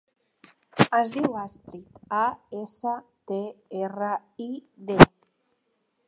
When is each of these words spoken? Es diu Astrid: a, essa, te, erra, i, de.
Es 0.99 1.09
diu 1.17 1.35
Astrid: 1.41 1.99
a, 2.19 2.23
essa, 2.61 2.93
te, 3.31 3.37
erra, 3.83 4.09
i, 4.47 4.49
de. 4.89 4.97